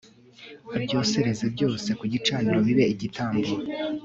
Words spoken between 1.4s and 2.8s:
byose ku gicaniro